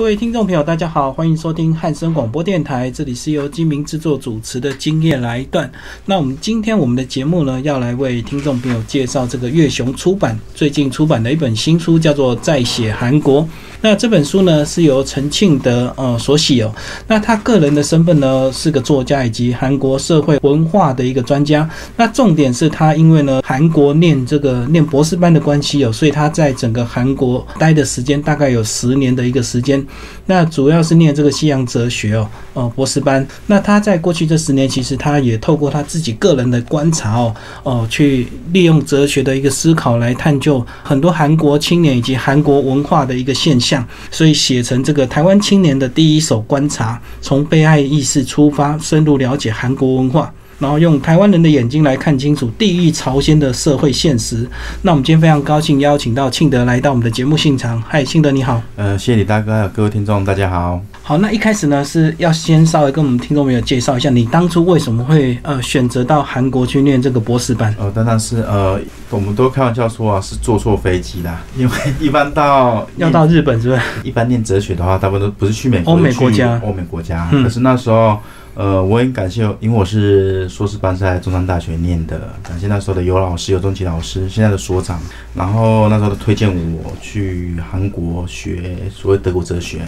[0.00, 5.68] 各位听众朋友，大家好，欢迎收听汉声广播电台，这里是由金明制作主持的《今夜来一段》。
[6.06, 13.42] 那我们今天我们的节目呢，要来为听众朋友介绍这个月雄出版最近出版的一本新书，叫做《再写韩国》。
[13.82, 16.74] 那这本书呢，是由陈庆德呃所写哦。
[17.06, 21.68] 那他个人的身份呢，是个作家以及韩国社会文化的一个专家。
[21.96, 29.84] 那重点是他因为呢，韩国念这个念博士班的关系哦，所以他在整个韩国待的时间大概有十年的一个时间。
[30.30, 33.26] 那主要是念这个西洋哲学哦，哦博士班。
[33.48, 37.34] 那他在过去这十年，其实他也透过他自己个人的观察哦，
[37.64, 50.32] 哦去利用哲学的一个思考来探究很多韩国青年以及韩国文化的一个现象，所以写成这个台湾青年的第一手观察，从被爱意识出发，深入了解韩国文化。
[50.60, 54.46] 然后用台湾人的眼睛来看清楚地狱朝鲜的社会现实。
[54.82, 57.82] 那我们今天非常高兴邀请到庆德来到我们的节目现场。
[57.88, 58.62] 嗨，庆德你好。
[58.76, 60.78] 呃，谢谢李大哥，还有各位听众，大家好。
[61.02, 67.74] 好，那一开始呢是要先稍微跟我们听众朋友介绍一下，你当初为什么会呃选择到韩国去念这个博士班？
[67.78, 71.42] 呃，当然是呃，我们都开玩笑说啊，是坐错飞机啦。
[71.56, 73.80] 因为一般到要到日本是不是？
[74.04, 77.26] 一般念哲学的话，大部分都不是去美欧美国家，欧美国家。
[77.30, 78.18] 可是那时候。
[78.54, 85.00] 呃，我很感谢，因为我是硕士班是在中山大学念的，感谢那时候的尤老师、尤中奇老师，现在的所长，
[85.34, 89.78] 然后那时候的推荐我去韩国学所谓德国哲学，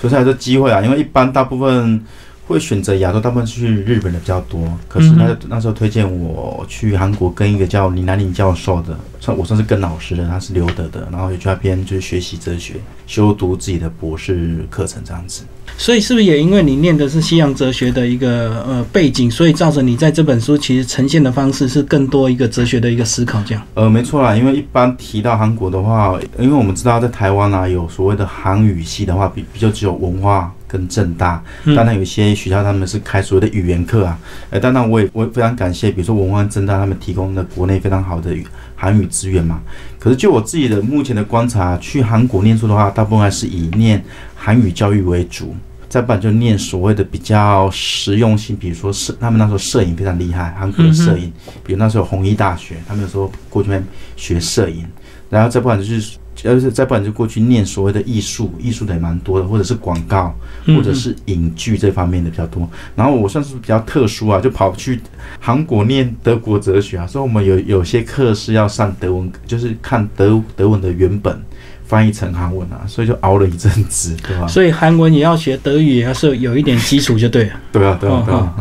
[0.00, 0.80] 所以才有这机会啊。
[0.80, 2.00] 因为一般大部分
[2.46, 12.74] 会选择亚洲，大部分去日本的比较多，可是他那时候推荐我去韩国，跟一个叫李南林教授的，算我算是跟老师的，他是留德的，然后也去那边就是学习哲学，
[13.06, 15.44] 修读自己的博士课程这样子。
[15.78, 23.66] 所以是不是也因为你念的是西洋哲学的一个呃背景，所以造成你在这本书其实呈现的方式是更多一个哲学的一个思考这样？
[23.72, 31.42] 呃，没错啦，因为一般提到韩国的话，因为我们知道在台湾啊有所谓的韩语系的话，比比较只有文化跟正大，
[31.74, 34.18] 当然有些学校他们是开所谓的语言课啊。
[34.50, 38.36] 呃，当然我也我非常感谢，比如说文化正大他们提供的国内非常好的
[38.74, 39.60] 韩语资源嘛。
[39.98, 44.04] 可是就我自己的目前的观察，去韩国念书的话，大部分还是以念。
[44.36, 45.56] 韩语教育为主，
[45.88, 51.32] 再不然就念所谓的比较实用性，比如说摄，他们那时候摄影非常厉害，韩国的摄影，
[51.64, 53.70] 比如那时候弘一大学，他们有时候过去
[54.16, 54.84] 学摄影，
[55.30, 60.34] 然后再不然就是，要是再不然就过去念所谓的艺术，艺术的也蛮多的，或者是广告，
[60.66, 62.68] 或者是影剧这方面的比较多。
[62.94, 65.00] 然后我算是比较特殊啊，就跑去
[65.40, 71.40] 韩国念德国哲学啊，所以我们有有些课是要上德文，就是看德德文的原本。
[71.86, 74.46] 翻译成韩文啊，所以就熬了一阵子，对吧？
[74.48, 77.52] 所以韩文也要学，德语也要是有一点基础就对了。
[77.70, 78.54] 对啊，对啊，对啊。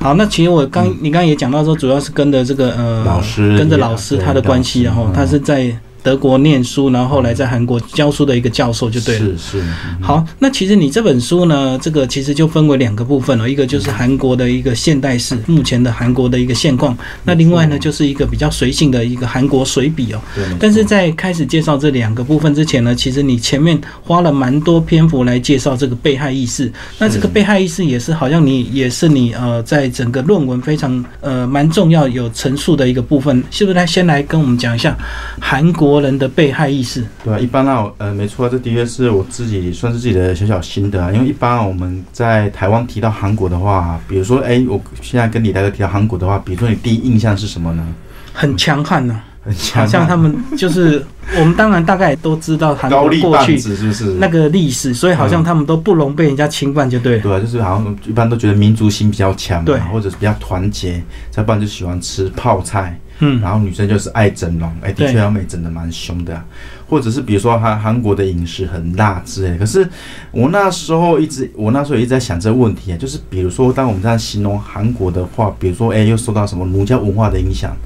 [0.00, 5.70] 好，那其实我刚你刚刚也讲到说，主要是跟着这个呃老师，跟着老师他的关系，然后他是在。
[6.02, 9.26] 德国念书，然后后来在韩国教书的一个教授就对了。
[9.36, 9.64] 是是。
[10.00, 16.96] 好，那其实你这本书呢，这个其实就分为两个部分了，一个就是韩国的一个现代史，目前的韩国的一个现况。
[17.24, 20.20] 那另外呢，就是一个比较随性的一个韩国随笔哦。
[20.34, 20.44] 对。
[20.58, 26.72] 但是在开始介绍这两个部分之前呢，其实你前面花了蛮多篇幅来介绍这个被害意识。
[26.98, 33.74] 那这个被害意识也是好像你也是你呃，在整个论文非常呃蛮重要有陈述的一个部分，是不是？
[33.74, 34.96] 来先来跟我们讲一下
[35.38, 35.89] 韩国。
[35.90, 41.10] 国人的被害意识，对啊，一般呢，呃，没错，这的确是我自己算是自己的小小心得啊。
[41.12, 47.84] 因为一般我们在台湾提到韩国的话，比如说，哎，我现在跟李大哥提到韩国的话，比如说你第一印象是什么呢？
[48.32, 51.04] 很强悍呢，很强，像他们就是
[51.38, 57.18] 我们当然大概都知道韩国过去是不是那个历史，所以好像他们都不容被人家侵犯，就对。
[57.20, 62.98] 对啊，就是好像一般都觉得民族心比较强，对，或者是比较团结，再不然就喜欢吃泡菜。
[63.22, 66.42] 嗯，然后女生就是爱整容，哎，的确要美整的蛮凶的，
[66.88, 69.58] 或者是比如说韩韩国的饮食很辣之类。
[69.58, 69.86] 可是
[70.30, 77.76] 我那时候一直，我那时候一直在想这个问题啊，就是比如说当我们这样形容韩国的话，比如说哎，又受到什么儒家文化的影响。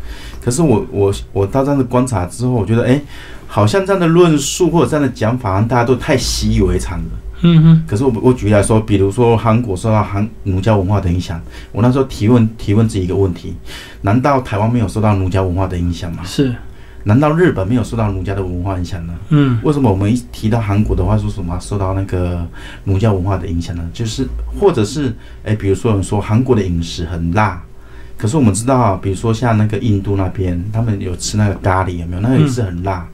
[0.45, 3.01] 可是我我我到这样的观察之后，我觉得哎，
[3.47, 7.05] 好像这样的论述或者这样的讲法，大家都太习以为常了。
[7.47, 11.41] 嗯哼，可是我我举例来说，比如说韩国受到韩儒家文化的影响，
[11.73, 13.55] 我那时候提问提问自己一个问题：
[14.03, 16.23] 难道台湾没有受到儒家文化的影响吗？
[16.25, 16.55] 是，
[17.05, 19.15] 难道日本没有受到儒家的文化影响呢？
[19.31, 22.47] 嗯，为什么我们一提到韩国的话，说什么受到那个
[22.85, 23.83] 儒家文化的影响呢？
[23.93, 24.27] 就是
[24.59, 25.15] 或者是
[25.45, 27.63] 哎，比如说我们说韩国的饮食很辣，
[28.17, 32.23] 可是我们知道，比如说像那个印度那边，他们有吃那个咖喱，有没有？
[32.23, 33.07] 那个也是很辣。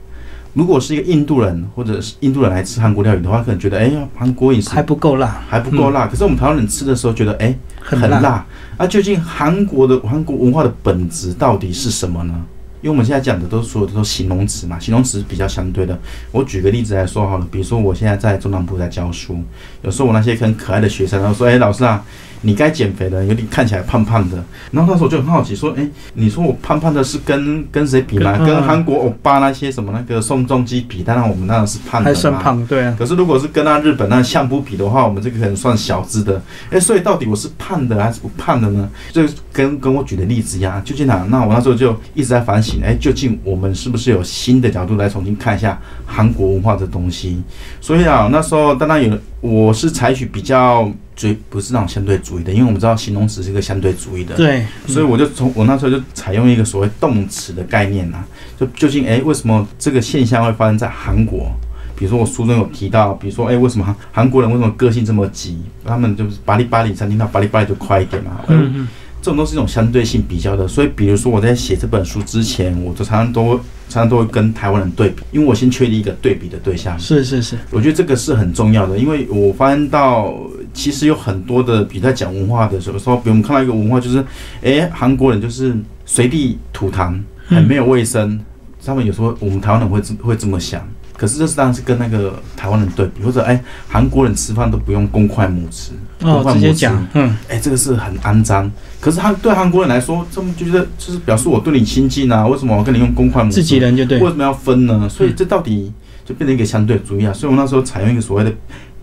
[0.53, 6.07] 如果是一个印度人，或者是印度人来吃韩国料理的话，可能觉得，哎呀，韩国饮食还不够辣，还不够辣。
[6.07, 8.45] 可是我们台湾人吃的时候，觉得，哎，很辣。
[8.77, 12.33] 啊，究竟韩国的韩国文化的本质到底是什么呢？
[12.81, 15.97] 因为我们现在讲的都是所有的都形容词嘛，形容词比较相对的。
[16.31, 19.39] 我举个例子来说好了，比如说我现在在中南部在教书，
[19.83, 22.03] 有时候我那些很可爱的学生，然后说：“哎，老师啊。”
[22.41, 24.43] 你该减肥了，有点看起来胖胖的。
[24.71, 28.37] 然后那时候就很好奇，说：“哎，你说我胖胖的，是跟跟谁比吗？
[28.45, 31.03] 跟韩国欧巴那些什么那个宋仲基比？
[31.03, 32.95] 当然我们当然是胖的还算胖，对啊。
[32.97, 36.41] 可是如果是跟那日本那相扑比的话，我们这个可能算小只的。
[36.69, 38.89] 哎，所以到底我是胖的还是不胖的呢？
[39.11, 41.25] 就跟跟我举的例子一样，究竟哪？
[41.29, 47.41] 那我那时候就一直在反省，哎，究竟我们是不是有新的角度来重新看一下韩国文化的东西？
[47.79, 50.91] 所以啊，那时候当然有，我是采取比较。
[51.13, 58.23] 追不是那种相对主义的，因为我们知道形容词是一个相对主义的，对，所以我就从我那时候就采用一个所谓动词的概念呐，
[58.59, 61.51] 就究竟哎为什么这个现象会发生在韩国？
[61.95, 65.61] 比如说我书中有提到，比如说哎为什么韩国人为什么个性这么急？
[65.85, 68.87] 他们就是巴黎巴黎餐厅到巴黎巴黎就快一点嘛，嗯嗯。
[69.21, 73.55] 这种都是一种相对性比较的，所以比如说我在写这本书之前，我都常常都
[73.87, 76.97] 常常都会跟台湾人对比，因为我先确立一个对比的对象。
[76.99, 80.33] 是是是，我觉得这个是很重要的，因为我发现到
[80.73, 84.25] 其实有很多的比在讲文化的时候，说比如我们看到一个文化就是，
[84.63, 85.75] 哎，韩国人就是
[86.05, 88.39] 随地吐痰，很没有卫生，
[88.83, 90.83] 他们有时候我们台湾人会会这么想。
[91.21, 98.71] 可是这是当然是跟那个台湾人对比，或者哎，韩国人吃饭都不用公筷母匙，公筷母匙，嗯，哎，这个是很肮脏。
[98.99, 103.53] 可是他对韩国人来说，他们就觉得就是表示我对你亲近啊，为什么我跟你用公筷母匙？
[103.53, 105.07] 自己人就对，为什么要分呢？
[105.07, 105.93] 所以这到底
[106.25, 107.31] 就变成一个相对主义啊。
[107.31, 108.51] 所以我那时候采用一个所谓的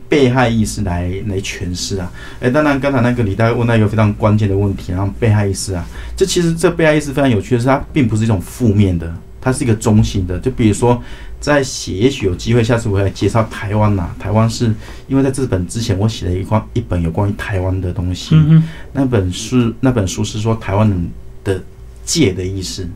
[0.08, 2.10] 被害意识来来诠释啊。
[2.40, 5.86] 哎，当然刚才那个李大问到一个非常关键的问题，然后被害意识啊，
[6.16, 10.36] 这其实这被害意识非常有趣的是，它并不是一种负面的，它是一个中性的。
[10.40, 11.00] 就比如说。
[11.40, 14.10] 在写，也许有机会，下次我会来介绍台湾呐。
[14.18, 14.74] 台湾是
[15.06, 18.34] 因为在这本之前，我写了一关一本有关于台湾的东西。
[18.34, 18.62] 嗯
[18.92, 21.10] 那本书那本书是说台湾人
[21.44, 21.62] 的
[22.04, 22.88] 借的意思，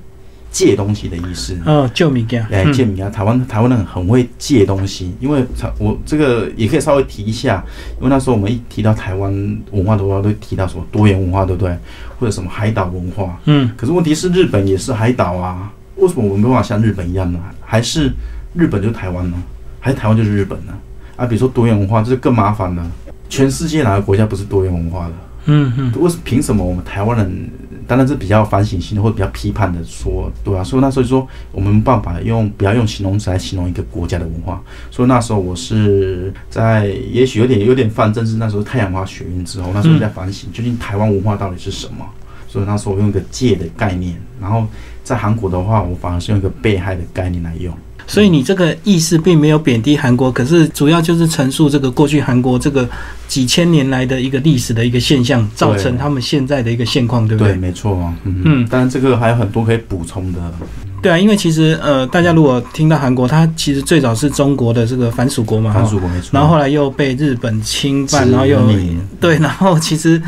[0.51, 1.57] 借东西的意思。
[1.65, 3.09] 哦，借米啊，哎，借米啊。
[3.09, 5.45] 台湾台湾人很会借东西，因为
[5.79, 7.65] 我这个也可以稍微提一下，
[7.99, 9.33] 因为那时候我们一提到台湾
[9.71, 11.77] 文化的话，都提到什么多元文化，对不对？
[12.19, 13.41] 或者什么海岛文化。
[13.45, 13.71] 嗯。
[13.77, 15.73] 可是问题是，日本也是海岛啊。
[15.97, 17.39] 为什么我们没办法像日本一样呢？
[17.61, 18.13] 还是
[18.55, 19.37] 日本就是台湾呢？
[19.81, 20.73] 还是台湾就是日本呢？
[21.17, 22.91] 啊，比如说多元文化，这就更麻烦了。
[23.29, 25.13] 全世界哪个国家不是多元文化的？
[25.47, 25.93] 嗯嗯。
[26.01, 27.51] 为什么凭什么我们台湾人？
[27.87, 30.63] 当然是比较反省性的，或者比较批判的说，对啊。
[30.63, 34.63] 所以那时候就说，我们办法用不要用形容词来形容一个国家的文化。
[34.91, 42.07] 所以那时候我是在，也许有点有点犯正是那时候太阳花学运之后，那时候在反省，究竟台湾文化到底是什么？
[42.49, 44.67] 所以那时候我用一个借的概念，然后。
[45.05, 47.75] 在韩国的话，我反而是用一个被害的概念来用，
[48.07, 52.89] 所以你这个意思并没有贬低韩国，可是主要就是陈述这个过去韩国这个
[53.27, 57.53] 几千年来的一个历史的一个现象，造成他们现在的一个现况，对不对？
[57.53, 58.13] 对，没错。
[58.25, 60.41] 嗯，当然这个还有很多可以补充的。
[61.03, 66.31] 对啊，因为其实呃，大家如果听到韩国，它其实最早是中国的这个藩属国嘛，藩属国没错。
[66.33, 68.61] 然后后来又被日本侵犯，然后又
[69.21, 70.23] 对，然后其实。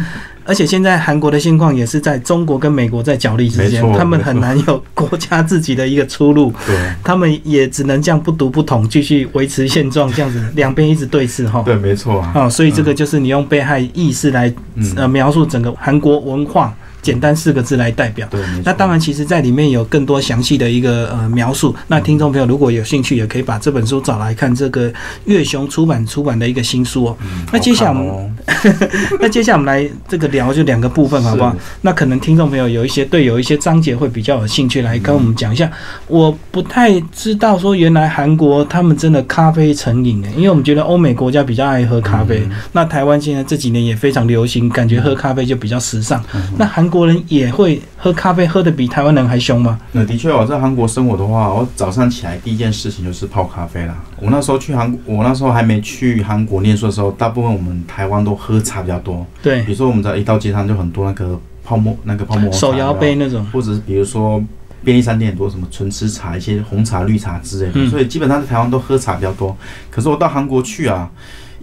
[0.45, 6.53] 而且现在韩国的现况也是在中国跟美国在角力之间，他们很难有国家自己的一个出路。
[6.67, 11.63] 对，他们也只能这样不独不统，继续维持现状，这样子两边一直对峙哈。
[11.65, 12.33] 对，没错啊。
[12.35, 14.53] 哦，所以这个就是你用被害意识来
[14.97, 16.75] 呃描述整个韩国文化。
[17.05, 18.27] 简单四个字来代表。
[18.31, 21.77] 对，那当然，其实在里面有更多详细的一个呃描述。
[21.89, 24.55] 那听众朋友如果有兴趣，也可以把这本书找来看。
[24.55, 24.91] 这个
[25.25, 27.17] 月雄出版出版的一个新书哦。
[27.53, 28.37] 那接下来我们，
[29.21, 31.55] 那接下来我们来这个聊就两个部分，好不好？
[31.81, 35.69] 那可能听众朋友有一些对有一些章节会比较有兴趣，来跟我们讲一下。
[36.07, 42.43] 我不太知道说原来韩国他们真的咖啡成瘾诶，因为我们觉得欧美国家比较爱喝咖啡，
[42.73, 46.23] 那台湾现在这几年也非常流行，感觉喝咖啡就比较时尚。
[46.57, 49.81] 那韩国人也会喝咖啡，喝的比台湾人还凶吗？
[49.91, 53.97] 那的确，我在韩国生活的话，我早上起来第一件事情就是泡咖啡啦。
[54.21, 59.27] 我那时候去韩，我那时候还没去韩国念书的时候，大部分我们台湾都喝茶比较多。
[59.43, 64.41] 对，比如说我们在一到街上就很多那个泡沫，那个泡沫手摇杯那种，或者是比如说
[64.85, 67.91] 便利商店很多什么纯吃茶，一些红茶、绿茶之类的。
[67.91, 69.57] 所以基本上在台湾都喝茶比较多。
[69.91, 71.11] 可是我到韩国去啊。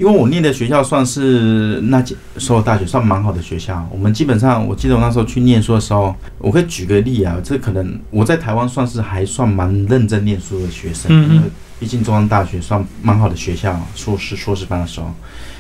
[0.01, 11.47] 因为我念的学校算是那几所有大学算蛮好的学校，我们基本上我记得我那时候去念书的时候，我可以举个例啊，这可能我在台湾算是还算蛮认真念书的学生，因为
[11.79, 15.13] 毕竟中央大学算蛮好的学校，硕士硕士班的时候，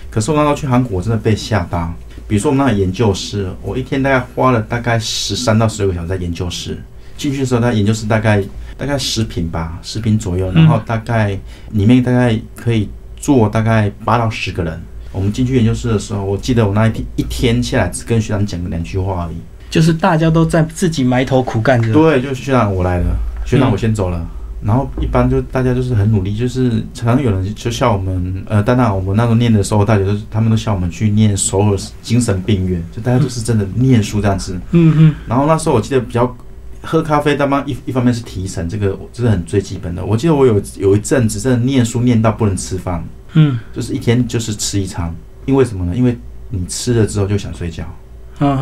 [0.09, 1.93] 可是我那时候去韩国真的被吓到，
[2.27, 6.81] 比如说我们那研究室，我一天大概花了大概十三到十六个小时在研究室，
[7.15, 8.43] 进去的时候，那研究室大概
[8.75, 11.37] 大概十平吧，十平左右，然后大概
[11.73, 12.89] 里面大概可以。
[13.21, 14.81] 坐大概八到十个人，
[15.13, 19.37] 我们进去研究室的时候，我记得我那一天一天下来只跟学长讲了两句话而已。
[19.69, 21.93] 就是大家都在自己埋头苦干着。
[21.93, 24.27] 对，就是学长我来了，学长我先走了。
[24.63, 34.59] 然后一般就大家就是很努力，就是常常有人就笑我们，呃，当然我们那时候念的时候，大家都是他们都笑我们去念首尔精神病院，就大家都是真的念书这样子。
[34.71, 36.35] 嗯嗯然后那时候我记得比较
[36.81, 40.03] 喝咖啡，当然一一方面是提神，这个这是很最基本的。
[40.03, 45.95] 我记得我有有一阵子真的念书念到不能吃饭，嗯就是一天就是吃一餐，因为什么呢？
[45.95, 46.17] 因为
[46.49, 47.85] 你吃了之后就想睡觉。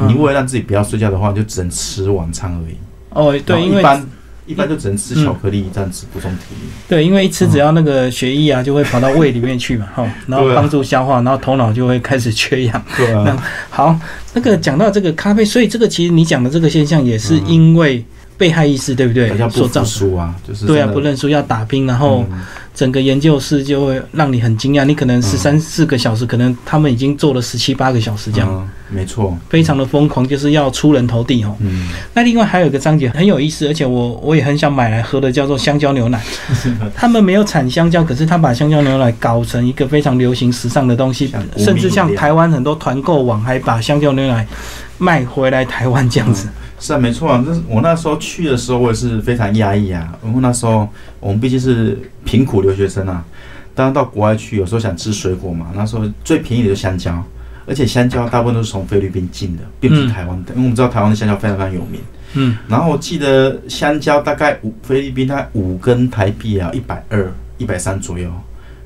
[0.07, 2.75] 你为了让自己不要睡觉的话，就只能吃晚餐而已。
[3.11, 4.05] 哦，对，因为一般
[4.49, 6.67] 一般就只能吃巧克力这样子补充体力。
[6.87, 12.83] 对，因为一吃只要那个血液啊就会跑到胃里面去嘛， 哈，然后帮助消化，然后头脑就会开始缺氧。
[12.97, 13.37] 对啊，
[13.69, 13.95] 好，
[14.33, 18.03] 那个讲到这个咖啡，所以这个其实你讲的这个现象也是因为
[18.39, 19.45] 被害意识，对不对大家？
[19.45, 19.85] 不服所造成。
[19.85, 22.39] 输啊，就是对啊，不认输要打拼，然后嗯
[22.79, 31.53] 整个研究室就会让你很惊讶，你可能十三四个小时，可能他们已经做了十七八个小时这样，嗯没错，非常的疯狂，就是要出人头地哦。
[31.59, 36.23] 嗯，那另外还有一个章节很有意思，而且我我也很想买来喝的，叫做香蕉牛奶。
[36.95, 44.47] 他们没有产香蕉，可是他把香蕉牛奶搞成一个非常流行时尚的东西甚至像台湾很多团购网还把香蕉牛奶
[44.97, 46.47] 卖回来台湾这样子。
[46.79, 47.43] 是啊，没错啊。
[47.45, 50.87] 这是我那时候去的时候，我也是非常压抑啊，然后那时候
[51.19, 53.23] 我们毕竟是贫苦留学生啊，
[53.75, 57.23] 当然到国外去，有时候想吃水果嘛，那时候最便宜的就是香蕉，
[57.67, 62.01] 而且香蕉大部分都是从菲律宾进的，并不是嗯台湾的，因为我们知道台湾的香蕉非常非常有名。
[62.33, 68.31] 嗯，然后我记得香蕉大概五菲律宾大概五根台币啊，一百二、一百三左右，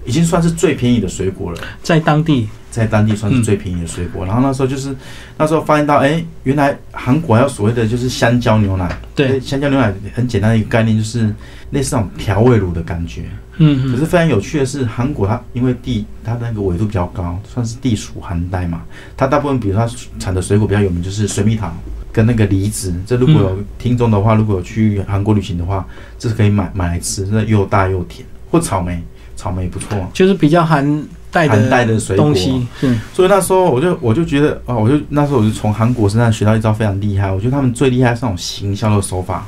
[0.05, 1.59] 已经算是最便宜的水果了。
[1.81, 4.25] 在当地，在当地算是最便宜的水果。
[4.25, 4.95] 然后那时候就是
[5.37, 8.97] 那时候发现到，哎，原来韩国还有所谓的就是香蕉牛奶。
[9.15, 11.33] 对，香蕉牛奶很简单的一个概念，就是
[11.71, 13.23] 类似那种调味乳的感觉。
[13.57, 18.81] 嗯嗯可是非常有趣的是，韩国它因为地它的那个纬度比较高，算是地属寒带嘛，
[19.15, 21.71] 它大部分比如它产的水果比较有名就是水蜜桃。
[22.11, 25.83] 跟那个梨子，这如果有听众的话，如果有去韩国旅行的话，
[26.19, 28.23] 这是可以买买来吃，那又大又甜。
[28.51, 29.01] 或草莓，
[29.43, 29.89] 草莓不错。
[30.13, 37.29] 就是比较含带含带的水果东西，是所以那时候我就我就觉得啊，我就那时候我就从韩国身上学到一招非常厉害。
[37.29, 39.45] 我觉得他们最厉害是那种行销的手法，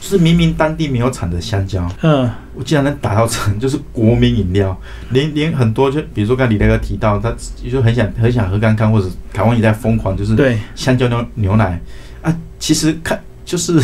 [0.00, 7.34] 就是明明当地没有产的香蕉，嗯我竟然能打造成 就是国民饮料，连连很多就比如说刚才李大哥提到，他
[7.68, 11.80] 就很想很想喝看看，或者台湾也在疯狂，就是对，香蕉牛牛奶
[12.20, 13.82] 啊，其实看就是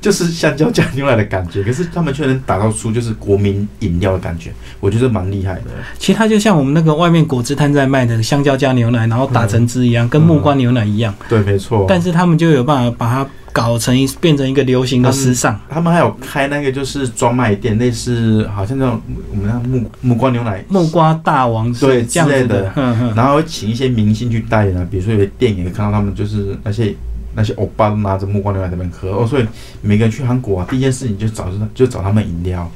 [0.00, 5.62] 就是香蕉加牛奶的感觉，可是他们却能打造出就是国民饮料的感觉，我觉得蛮厉害的。
[5.98, 11.86] 其实它就像我们那个外面果汁摊在卖的香蕉加牛奶，然后打成汁一样，跟木瓜牛奶一样，对，没错。
[11.88, 15.58] 但是他们就有办法把它搞成一变成一个流行的时尚。
[15.68, 19.00] 他们还有开那个就是专卖店，类似好像那种
[19.32, 22.72] 我们那木木瓜牛奶，木瓜大王是对这样子之类的
[23.16, 26.94] 然后会请一些明星去代言啊，比如说有些电影看到他们就是那些
[27.36, 29.46] 那些欧巴都拿着木瓜牛奶在那边喝哦，所以
[29.82, 32.68] 每个人去韩国啊，第一件事情就找就找他们饮料，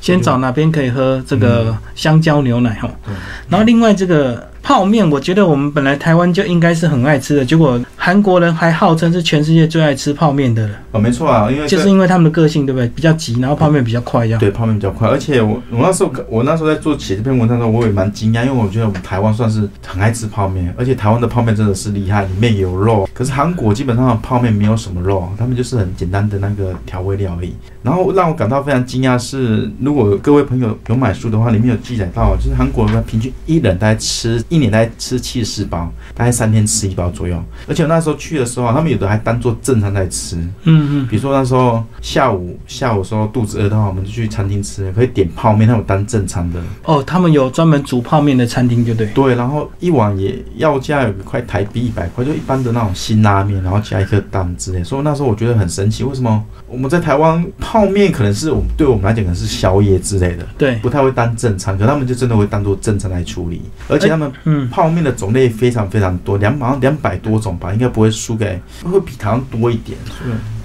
[0.00, 3.14] 先找哪边可以喝这个香蕉牛奶哈对，
[3.48, 12.86] 然后另外这个泡面，我觉得我们本来台湾就应该是很爱吃的，结果韩国人还号称是全世界最爱吃泡面的人，哦，没错啊，因为就是因为他们的个性对不对？
[12.88, 14.38] 比较急，然后泡面比较快一样。
[14.38, 23.08] 对泡面比较快，而且我我那时候我那时候在做写这篇文章的时候，我也蛮惊讶，因为我觉得我们台湾算是很爱吃泡面，而且台湾的泡面真的是厉害，里面有肉。
[23.14, 27.54] 可是韩国基本上泡面没有什么肉，他们就是很简单的那个调味料而已。
[27.82, 37.42] 然后让我感到非常惊讶是，如果各位朋友有买书的话，里面有记载到，就是韩国人平均一人大概吃一年大概吃七十包，大概三天吃一包左右。
[37.66, 40.36] 而且那时候去的时候啊，他们有的还当做正餐在吃。
[40.64, 46.60] 嗯嗯，比如说那时候下午下午的时候肚子饿的话，我们就去餐厅吃，可以点泡面，他有当正餐的。
[46.84, 49.06] 哦，他们有专门煮泡面的餐厅，就对。
[49.14, 54.82] 对，然后一碗也要价有一块台币一百块，就一般的那种辛拉面，然后加一颗蛋之类。
[54.82, 69.98] 所以那时候我觉得很神奇，为什么我们在台湾泡面可能是我们对我们来讲可能是宵夜之类的，对，不太会当正餐，可他们就真的会当做正餐来处理，而且他们嗯，泡面的种类非常非常多，两好像两百多种吧，应该不会输给，会比台湾多一点。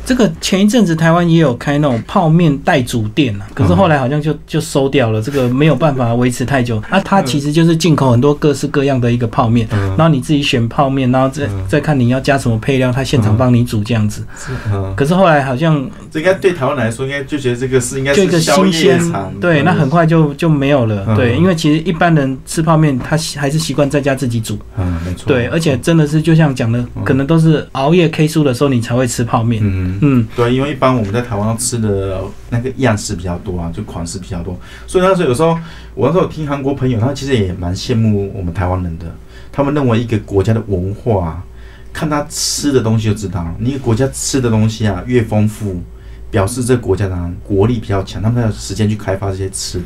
[0.06, 6.82] 这个前一阵子台湾也有开那种泡面代煮店啊，可是后来好像就就收掉了，这个没有办法维持太久。
[6.90, 14.24] 啊，它其实就是进口很多各式各样的一个泡面，嗯然后你自己选泡面，然后再嗯再看你要加什么配料，它现场帮你煮这样子。
[14.96, 19.00] 可是后来好像这应该对台湾来说，应该就觉得这个是应该就一个是新鲜
[19.42, 21.04] 对，那很快就就没有了。
[21.08, 24.58] 嗯对，因为其实一般人吃泡面，他习还是习惯在家自己煮。
[24.78, 29.62] 嗯，没错，对，而且真的是就像讲的，嗯可能都是熬夜 K 书的时候你才会吃泡面。
[29.64, 35.58] 嗯，嗯，对，因为一般我们在台湾吃的那个样式比较多啊，就款式比较多，所以那时候有时候
[35.94, 39.06] 我那时候听韩国朋友，他其实也蛮羡慕我们台湾人的，
[39.52, 41.44] 他们认为一个国家的文化啊
[41.94, 45.82] 看他吃的东西就知道，你一个国家吃的东西啊越丰富，
[46.30, 49.86] 表示这个国家的国力比较强，他们有时间去开发这些吃的。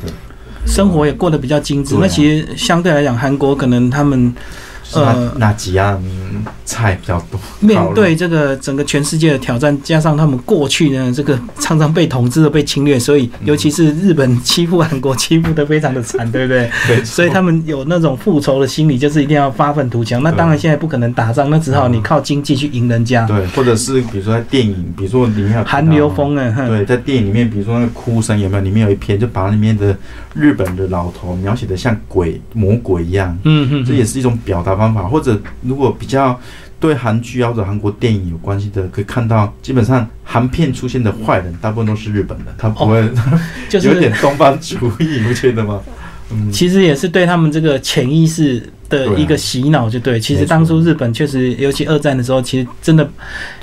[0.66, 1.96] 生活也过得比较精致。
[1.98, 4.34] 那其实相对来讲，韩国可能他们
[4.92, 6.02] 呃哪几样
[6.70, 7.40] 菜比较多？
[7.58, 16.70] 面对这个整个全世界的挑战，加上他们过去呢这个常常被统治、被侵略，所以尤其是日本欺负韩国欺负的非常的惨，对不对？
[16.86, 20.22] 对，所以他们有那种复仇的心理，就是一定要发愤图强。
[20.22, 23.26] 那当然现在不可能打仗，那只好你靠经济去赢人家。
[23.26, 28.60] 对，或者是比如说在电影，比如说里面有韩流风啊，对，在电影里面，比如说那个哭声有没有？
[28.60, 29.96] 里面有一篇就把里面的
[30.34, 35.04] 日本的老头描写的像鬼魔鬼一样，嗯嗯，这也是一种表达方法。
[35.08, 36.38] 或者如果比较
[36.80, 43.10] 对韩剧啊或者韩国电影有关系的，可以看到基本上韩片出现的坏人大部分都是日本的，他不会、哦
[43.68, 45.78] 就有点是东方主义，你不觉得吗？
[46.32, 50.20] 嗯，其实也是对他们这个潜意识的一个洗脑，就对。
[50.20, 53.08] 其实当初日本确实，尤其二战的时候，其实真的，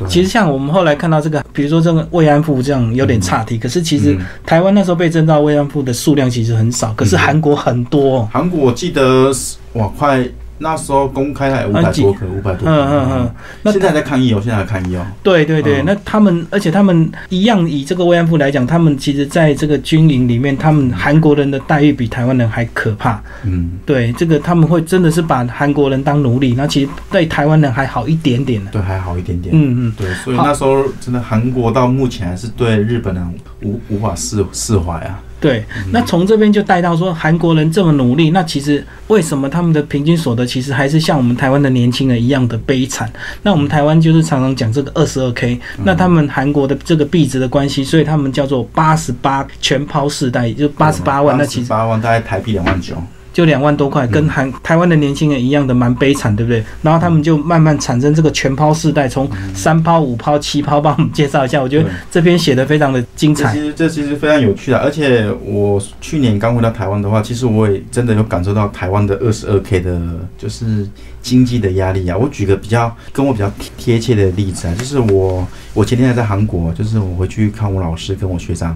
[0.08, 8.30] 其实像我们后来看到这个，比如说这个慰安妇这样有点差题，可是其实嗯台湾那时候被征到慰安妇的数量其实很少，可是韩国很多哦。
[8.34, 10.28] 韩国我记得是哇，快
[10.60, 12.72] 那时候公开还有五百多颗，五百多颗。
[12.72, 15.06] 嗯嗯嗯，那现在在抗议哦，现在在抗议哦。
[15.22, 23.22] 对对对，嗯那他们，而且他们一样以这个慰安妇来讲，他们其实在这个军营里面，他们韩国人的待遇比台湾人还可怕。
[23.44, 28.70] 嗯，对，这个他们会真的是把韩国人当奴隶，那其实对台湾人还好一点点呢。
[28.74, 29.54] 对，还好一点点。
[29.56, 35.20] 嗯嗯，对，所以那时候真的韩国到目前还是对日本人无无法释释怀啊。
[35.39, 35.63] 对。
[35.75, 43.12] 嗯那从这边就带到说，韩国人这么努力，那其实为什么他们的平均所得其实还是像我们台湾的年轻人一样的悲惨？
[43.44, 52.96] 那我们台湾就是常常讲这个二十二 K，那他们韩国的这个币值的关系，所以他们叫做八十八全抛世代，也就八十八万，那其实八万大概台币两万九。
[53.38, 56.63] 就两万多块，跟韩台湾的年轻人一样的蛮悲惨，对不对？
[56.82, 61.62] 然后他们就慢慢产生这个全抛世代，从三抛、五抛、七抛，帮我们介绍一下。
[61.62, 63.60] 我觉得这篇写的非常的精彩其。
[63.60, 70.01] 实这其实非常有趣的，而且我去年刚回到台湾的话，其实我也真的有感受到台湾的二十二 K 的，
[70.36, 70.89] 就是
[71.22, 72.17] 经济的压力啊。
[72.17, 78.75] 我举个比较跟我比较贴贴切的例子啊，就是我我前天还在韩国，就是我回去看我老师跟我学长，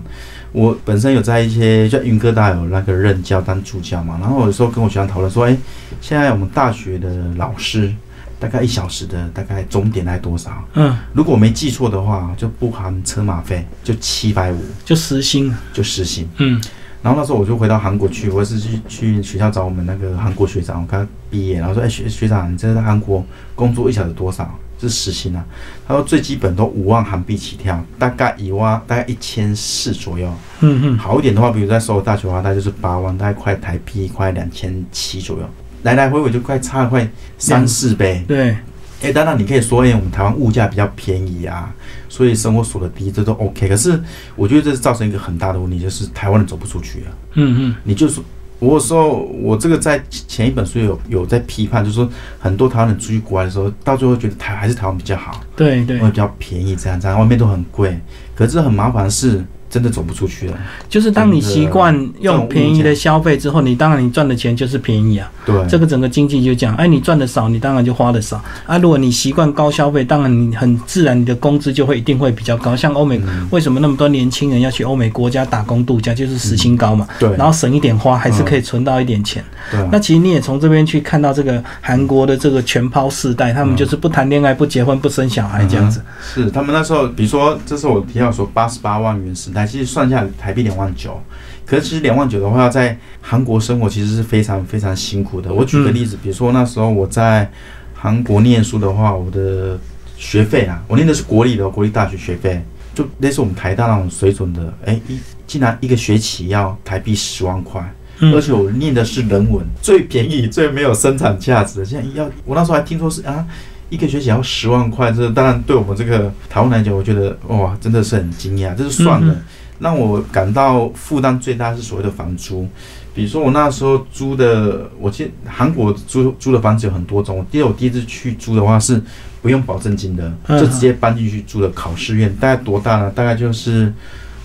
[0.51, 5.57] 我本身有在一些就云科大有那个任教当助教嘛，然后有时候跟我学长讨论说，哎，
[6.01, 7.93] 现在我们大学的老师
[8.39, 10.51] 大概一小时的大概钟点大概多少？
[10.73, 14.59] 嗯，如果我没记错的话，就不含车马费，就七百五。
[14.83, 15.53] 就实薪。
[15.73, 16.27] 就实薪。
[16.37, 16.61] 嗯
[17.03, 24.53] 然后那时候我就回到韩国去，我是去去学校找我们那个韩国学长，我刚毕业，然后说，哎学学长，你这在韩国工作一小时多少？
[24.87, 25.43] 是实薪啊？
[25.87, 30.33] 他说最基本都五万韩币起跳，大概一万大概一千四左右。
[30.61, 35.49] 嗯嗯，好一点的话，比如在首尔大学的话，大概就是八万，大概快台币快两千七左右，
[35.83, 38.23] 来来回回就快差了快三四倍。
[38.27, 38.55] 对，
[39.01, 41.73] 哎，当然你可以说，哎，我们台湾物价比较便宜啊，
[42.07, 43.67] 所以生活所得低，这都 OK。
[43.67, 44.01] 可是
[44.35, 47.09] 我觉得这是造成一个很大的问题，就是台湾人走不出去啊。
[47.33, 48.23] 嗯嗯，你就说，
[48.61, 52.07] 我有时候我这个在前一本书有有在批判，就是说
[52.39, 57.99] 很多台湾人出去国外的时候，到最后觉得台还是台湾比较好，对对因为，比较便宜，这样这样，外面都很贵。
[58.35, 60.59] 可是很麻烦的是，真的走不出去了。
[60.89, 65.31] 就是当你习惯用便宜的消费之后，你当然你赚的钱就是便宜啊。
[65.43, 68.77] 对，这个整个经济就这样，哎，你赚的少，你当然就花的少啊。
[68.77, 72.75] 如果你习惯高消费，当然你很自然，你的工资就会一定会比较高。
[72.75, 79.43] 像欧美，嗯为什么那么多年轻人要去欧美国家打工度假，就是时薪高嘛，对，然后省一点花，还是可以存到一点钱。
[79.71, 86.01] 对啊那其实你也从这边去看到这个韩国的这个全抛世代，他们就是不谈恋爱、不结婚、不生小孩这样子。
[86.21, 91.21] 是他们那时候，比如说，这是我提到说八十八万元时代，其实算下来台币两万九。
[91.65, 95.53] 可是其实两万九的话，在韩国生活其实是非常非常辛苦的。
[95.53, 97.49] 我举个例子，比如说那时候我在
[97.93, 99.79] 韩国念书的话，我的
[100.17, 102.61] 学费啊，我念的是国立的国立大学学费，
[102.93, 107.81] 就类似我们台大那种水准的，哎，一竟然一个学期要台币十万块。
[108.23, 111.85] 嗯而且我念的是人文，最便宜、最没有生产价值的。
[111.85, 113.43] 现在要我那时候还听说是啊，
[113.91, 118.73] 一个学期要十万块，这当然对我们这个台湾来讲，我觉得哇，真的是很惊讶。
[118.73, 119.43] 这是算了，嗯
[119.79, 122.67] 让我感到负担最大是所谓的房租。
[123.13, 127.39] 比如说我那时候租的，我记得韩国租租的房子有很多种。
[127.39, 129.01] 我记得我第一次去租的话是
[129.41, 132.33] 不用保证金的，嗯就直接搬进去住的考试院。
[132.35, 133.11] 大概多大呢？
[133.13, 133.91] 大概就是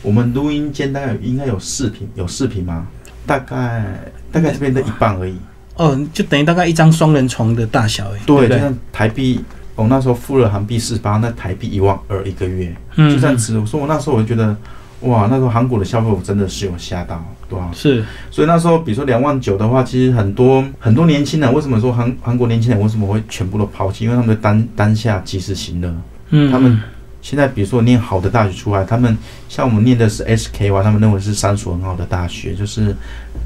[0.03, 2.89] 我们录音间大概应该有四平，有四平吗？
[3.25, 5.37] 大概大概这边的一半而已。
[5.77, 8.49] 哦，就等于大概一张双人床的大小而已，对？
[8.49, 9.41] 就像台币，
[9.75, 13.59] 我那时候付了韩币四十八，那台币一万二一个月，嗯就这样子。
[13.59, 14.57] 我说我那时候我就觉得，
[15.01, 17.71] 哇，那时候韩国的消费我真的是有吓到，对吧？
[17.75, 24.05] 是，所以那时候比如说两万九的话，其实很多很多年轻人为什么说韩韩国年轻人为什么会全部都抛弃？
[24.05, 25.95] 因为他们的当当下及时行乐，
[26.31, 26.81] 嗯，他们
[27.21, 29.15] 现在比如说念好的大学出来，他们
[29.47, 32.97] 像我们念的是 SKY，他们认为是三所很好的大学，就是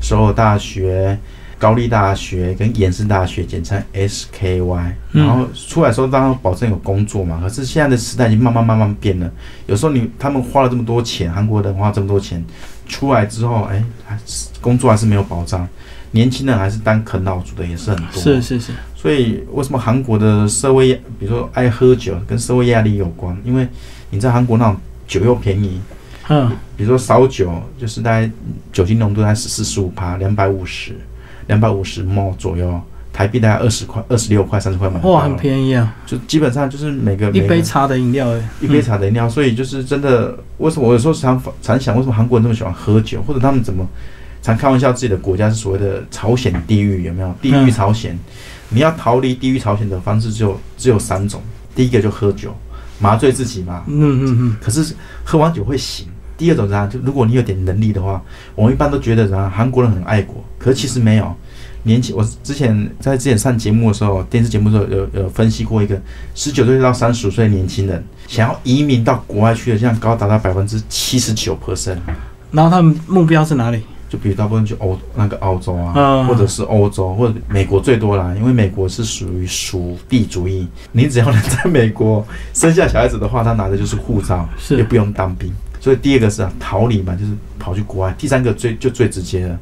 [0.00, 1.18] 首尔大学。
[1.60, 7.38] 高丽大学跟延世大学，简称 SKY，然后出来时候当然保证有工作嘛。
[7.42, 9.30] 可是现在的时代已经慢慢慢慢变了，
[9.66, 12.42] 有时候你他们花了这么多钱，韩国人花这么多钱，
[12.88, 15.68] 出来之后，哎，还是工作还是没有保障，
[16.12, 18.22] 年轻人还是当啃老族的也是很多。
[18.22, 18.72] 是是是。
[18.96, 23.36] 所以为什么韩国的社会，比如说爱喝酒，跟社会压力有关？
[23.44, 23.68] 因为
[24.08, 25.78] 你在韩国那种酒又便宜，
[26.28, 28.30] 嗯，比如说烧酒就是大概
[28.72, 30.96] 酒精浓度在十四十五趴，两百五十。
[31.50, 32.80] 两百五十毛左右，
[33.12, 35.00] 台币大概二十块、二十六块、三十块买。
[35.00, 35.92] 哇，很便宜啊！
[36.06, 38.28] 就基本上就是每个一杯茶的饮料，
[38.60, 39.28] 一杯茶的饮料。
[39.28, 43.84] 所以就是真的，为什么我有时候常常想，为什么韩国人那么喜欢喝酒，或者他们怎么
[44.40, 47.02] 常开玩笑自己的国家是所谓的朝鲜地狱？
[47.02, 48.16] 有没有地狱朝鲜？
[48.68, 51.42] 你要逃离地狱朝鲜的方式只有只有三种，
[51.74, 52.54] 第一个就喝酒，
[53.00, 53.82] 麻醉自己嘛。
[53.88, 54.56] 嗯嗯嗯。
[54.60, 56.06] 可是喝完酒会醒。
[56.38, 58.22] 第二种呢，就如果你有点能力的话，
[58.54, 61.36] 我们一般都觉得啥，韩国人很爱国，可是其实没有。
[61.82, 66.00] 年轻，我之前在之前上节目的时候，电视节目的时候有有分析过一个
[66.34, 71.98] 十九岁到三十五岁的年轻人想要移民到国外去的，这样高达到百分之七十九 percent。
[72.50, 73.82] 然后他们目标是哪里？
[74.08, 85.52] 就比如大部分去欧那个澳洲啊，或者是欧洲或者美国最多啦，因为美国是属于属地主义，你只要能在美国生下小孩子的话，他拿的就是护照，也不用当兵。
[85.78, 88.12] 所以第二个是逃离嘛，就是跑去国外。
[88.18, 89.56] 第三个最就最直接的，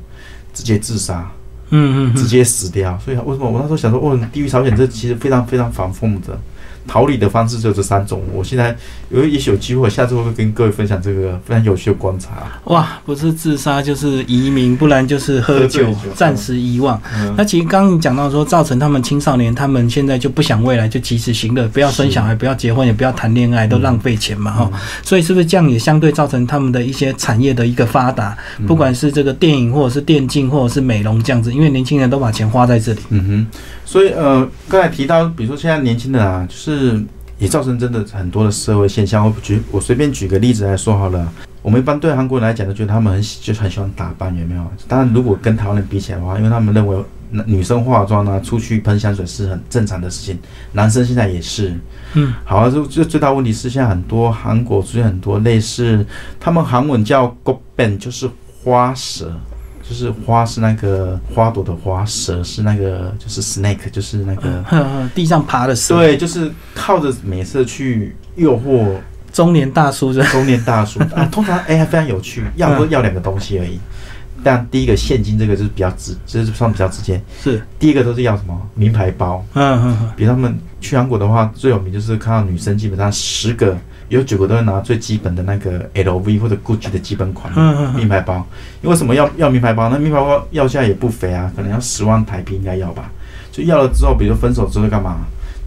[0.54, 1.30] 直接自杀，
[1.70, 2.98] 嗯嗯，直接死掉。
[3.04, 6.38] 所以为什么我那时候想说，哦，地狱朝鲜这其实非常非常反讽的。
[6.88, 8.20] 逃离的方式就这三种。
[8.32, 8.76] 我现在
[9.10, 12.30] 有也许有机会，下次会跟各位分享这个非常有趣的观察。
[12.64, 17.00] 哇，不是自杀就是移民，不然就是喝酒，暂时遗忘。
[17.36, 24.70] 那其实刚刚你讲到说，造成他们青少年，他们现在就不想未来，就及时行乐，不要生小孩，不要结婚，也不要谈恋爱，都浪费钱嘛，哈。
[25.02, 28.36] 所以是不是这样也相对造成他们的一些产业的一个发达？
[28.66, 33.00] 不管是这个电影，或者是电竞，或者是美容这样子，因为年轻人都把钱花在这里。
[33.10, 33.46] 嗯哼。
[33.88, 37.02] 所以呃，刚才提到，比如说现在年轻人啊，就是
[37.38, 39.24] 也造成真的很多的社会现象。
[39.24, 41.26] 我举我随便举个例子来说好了。
[41.62, 44.62] 我们一般对韩国人来讲，都觉得他们很就是很喜欢打扮，有没有？
[44.86, 47.02] 当然，如果跟台湾人比起来的话，因为他们认为
[47.46, 50.38] 女生化妆啊，出去喷香水是很正常的事情。
[50.72, 51.74] 男生现在也是，
[52.12, 52.68] 嗯，好啊。
[52.68, 56.04] 就就最大问题是，现在很多韩国出现很多类似，
[56.38, 58.28] 他们韩文叫 go ban，就是
[58.62, 59.32] 花蛇。
[59.88, 64.62] 就是花是那个花朵的花，蛇是那个就是 snake，就是那个
[65.14, 65.96] 地上爬的蛇。
[65.96, 68.96] 对，就是靠着美色去诱惑
[69.32, 70.12] 中年大叔。
[70.12, 73.80] 中年大叔 啊，通常哎还非常有趣，要不要两个东西而已。
[74.44, 77.20] 但第一个现金这个就是比较直，就是算比较直接。
[77.42, 79.44] 是，第一个都是要什么名牌包。
[79.54, 80.10] 嗯嗯。
[80.14, 83.76] 比他们去韩国的话，最有名就是看到女生基本上十个。
[84.08, 87.52] 有九个都会拿最基本的那个 LV 或者 Gucci 的基本款
[87.94, 88.46] 名牌包，
[88.82, 89.88] 因为什么要要名牌包？
[89.88, 93.10] 那名牌包要价也不菲啊，可能要十万台币应该要吧？
[93.52, 95.18] 就要了之后，比如分手之后干嘛？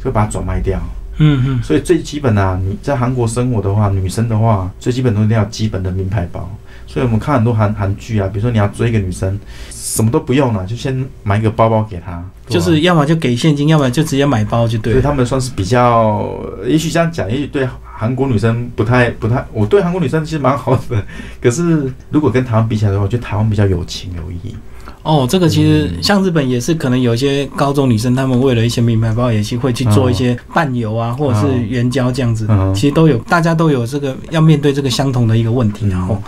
[0.04, 0.80] 就把它转卖掉。
[1.18, 1.64] 嗯嗯。
[1.64, 6.50] 所以最基本的，你在韩国生活的话，女生的话，最基本都一定要基本的名牌包。
[6.88, 14.94] 所以我们看很多韩韩剧啊，比如说你要追一个女生，什么都不用了，就先买一个包包给她，就是要么就给现金，要么就直接买包就对。
[14.94, 16.34] 所以他们算是比较，
[16.66, 17.68] 也许这样讲，也许对。
[18.02, 21.06] 韩国女生不太不太，我对韩国女生其实蛮好的，
[21.40, 24.56] 可是如果跟台湾比起来的话，我觉得台湾比较有情有义。
[25.04, 35.88] 哦，这个其实像日本也是，可能有一些高中女生，她们为了一些名牌包，也是会去做一些伴游啊，或者是援交这样子，其实都有，大家都有这个要面对这个相同的一个问题。
[35.88, 36.22] 然后，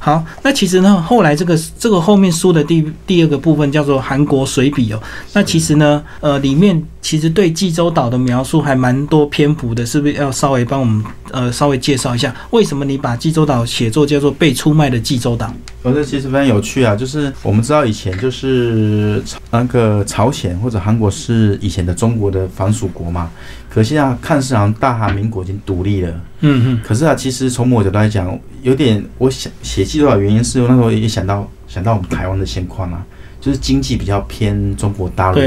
[0.00, 15.52] 好，那其实呢，后来这个这个后面书的第第二个部分叫做韩国随笔哦，那其实呢，呃，里面其实对济州岛的描述还蛮多篇幅的，是不是要稍微帮我们呃稍微介绍一下，为什么你把济州岛写作叫做被出卖的济州岛？
[15.82, 23.30] 我觉得其实非常有趣啊，就是我们知道以前就是那个朝鲜或者韩国是以前的中国的藩属国嘛，
[23.68, 33.04] 可现在看似好像大韩民国已经独立了，嗯嗯，可是啊，其实从某角度来讲，有点我想写记录的原因是，我那时候也想到想到我们台湾的现况啊，
[33.44, 35.38] 就是经济比较偏中国大陆，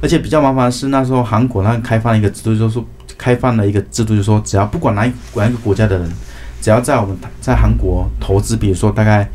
[0.00, 2.82] 而且比较麻烦的是那时候韩国那开放一个制度，就是说
[3.18, 5.02] 开放了一个制度，就是说只要不管哪
[5.34, 6.10] 哪一个国家的人，
[6.62, 9.28] 只要在我们在韩国投资，比如说大概。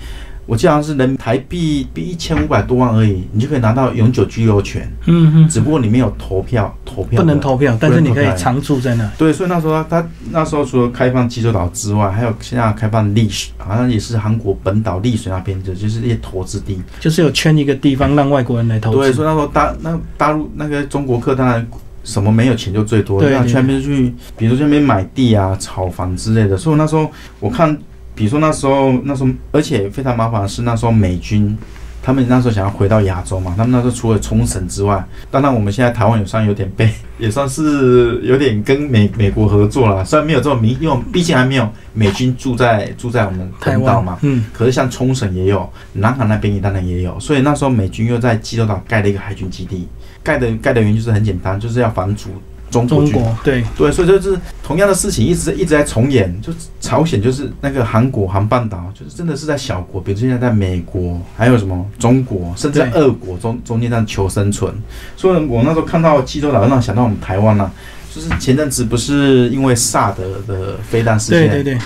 [0.48, 4.90] 我记得好像是人台币币一千五百多万而已，你就可以拿到永久居留权。
[5.06, 9.08] 嗯嗯，只不过你没有投票，投票不能投票，但是你可以常住在那。
[9.18, 16.82] 对，所以那时候他他那时候除了开放济州岛之外，还有现在开放丽水，好像也是韩国本岛丽水那边的，就是一些投资地。
[17.00, 21.68] 就是有圈一个地方让外国人来投资对，所以那时候大那大陆那个中国客当然
[22.06, 26.56] 什么没有钱就最多，那去那边去，比如说去那边买地啊、炒房之类的。
[26.56, 27.78] 所以我那时候我看，
[28.18, 31.58] 比如说那时候那时候，而且非常麻烦的是那时候美军。
[32.00, 40.06] 他们那时候想要回到亚洲嘛，他们那时候除了冲绳之外，当然我们现在台湾也算有点被， 也算是有点跟美美国合作了。
[40.06, 49.86] 虽然没有这么明，因为毕竟还没有美军住在住在我们台岛嘛，嗯，可是像冲绳也有，南韩那边也当然也有，所以那时候美军又在济州岛盖了一个海军基地，
[50.24, 52.30] 盖的盖的原因就是很简单，就是要防止
[52.70, 63.02] 中国对，对，所以就是同样的事情一直一直在重演，就朝鲜就是那个韩国韩半岛，就是真的是在小国，比如现在在美国，还有什么中国，甚至在对。
[63.02, 64.74] 俄国中中间这样求生存。
[65.16, 67.72] 所以我那时候看到济州岛，让我想到我们台湾了、
[68.14, 71.82] 就是前阵子不是因为萨德的飞弹事件，对对对，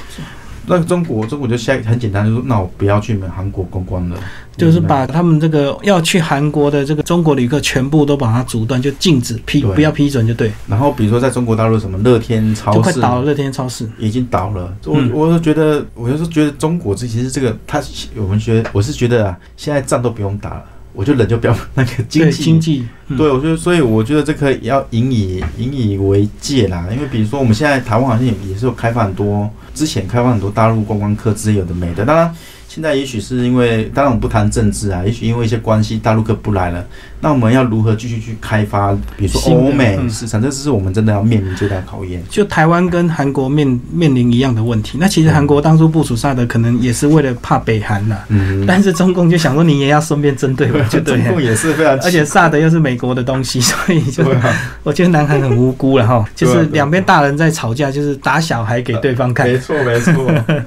[0.68, 4.18] 那中国中国就下很简单，就说那我不要去韩国观光了，
[4.56, 13.90] 就是把他们这个要去韩国的这个中国旅客全部都把它阻断，就禁止批，不要批准就对，然后比如说在中国大陆什么乐天超市就快倒了乐天超市。
[13.98, 15.12] 已经倒了，我、嗯。
[15.14, 17.82] 我就觉得，我就是觉得中国这其实这个他
[18.16, 22.44] 我们觉得我是觉得啊，现在仗都不用打了，我就冷就不要那个经济。
[22.44, 32.34] 经济，嗯对，我觉得，所以我觉得这个要引以引以为戒啦，因为比如说我们现在台湾好像也也是有开放很多，之前开放很多大陆观光客之类有的没的，当然
[32.74, 36.82] 现在也许是因为，当然我们不谈政治啊，也许因为一些关系，大陆客不来了，
[37.20, 40.10] 那我们要如何继续去开发，比如说欧美嗯。
[40.10, 42.24] 市场，这是我们真的要面临最大的考验。
[42.30, 44.98] 就台湾跟韩国面面临一样的问题。
[45.02, 50.98] 那其实韩国当初部署萨德，可能也是为了怕北韩呐、嗯，但是中共就想说你也要顺便针对我， 就。
[51.02, 60.14] 中共也是非常，而且萨德又是美国的东西， 所以就啊，我觉得南韩很无辜了哈，就是两边大人在吵架，就是打小孩给对方看，没错没错，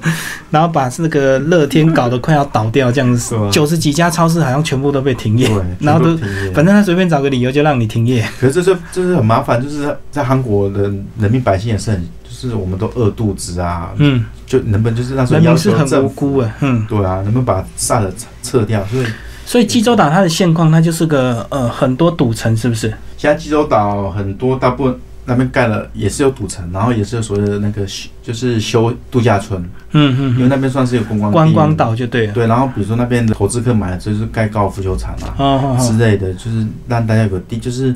[0.51, 6.15] 然后把这个乐天搞得快要倒掉，这样子九十几家超市好像全部都被停业对，，然后都
[6.53, 8.27] 反正他随便找个理由就让你停业。
[8.39, 10.83] 可是这是这是很麻烦，就是在韩国的
[11.17, 16.85] 人民百姓也是很，就是我们都饿肚子啊，嗯，就能不能就是那时候要人民是很无辜啊，嗯。
[16.87, 18.11] 对啊，能不能把萨德
[18.43, 18.85] 撤掉？
[18.85, 19.05] 所以
[19.45, 22.93] 所以济州岛它的现况，它就是个呃很多赌城，是不是？
[23.17, 29.59] 现在济州岛很多大部分那边盖了也是有赌城，然后也是有所谓的那个休就是修度假村，
[29.91, 31.75] 嗯嗯嗯，因为那边算是有观光地观光。
[31.75, 32.33] 岛就对了。
[32.33, 37.95] 对，然后比如说那边的投资客买了就是盖高尔夫球场啊，哦哦哦，之类的，就是让大家有个地，就是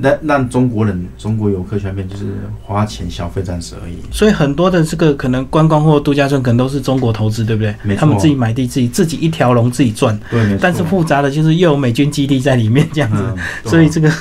[0.00, 2.24] 让让中国人、中国游客去那边就是
[2.62, 3.96] 花钱消费暂时而已。
[4.10, 10.18] 所以很多的这个可能观光或度假村，可能都是中国投资，对不对他们自己买地，自己自己一条龙自己赚。
[10.30, 13.22] 对，但是复杂的就是又有美军基地在里面这样子，
[13.64, 14.12] 所以这个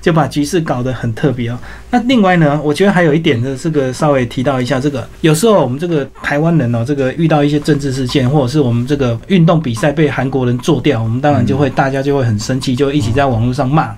[0.00, 1.58] 就把局势搞得很特别哦。
[1.90, 13.86] 那另外呢，我觉得还有一点的，这个稍微提到一下，这个有时候我们这个台湾人哦，这个遇到一些政治事件，或者是我们这个运动比赛被韩国人做掉，我们当然就会、大家就会很生气，就一起在网络上骂。
[13.86, 13.96] 嗯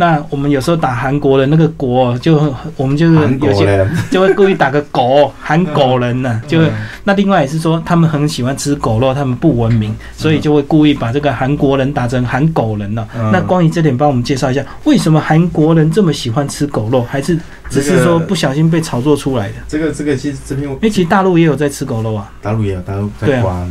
[0.00, 6.70] 那我们有时候打韩国人那个国，就我们就是有些人，就会故意打个狗，喊狗人呢、就会
[7.02, 17.36] 那另外也是说，他们很喜欢吃狗肉，他们不文明，所以就会故意把这个韩国人打成喊狗人了、嗯那关于这点，帮我们介绍一下，为什么韩国人这么喜欢吃狗肉，还是
[17.68, 19.54] 只是说不小心被炒作出来的？
[19.66, 22.30] 这个这个其实这边因为其实大陆也有在吃狗肉啊。
[22.40, 23.66] 大陆也有，大陆对啊。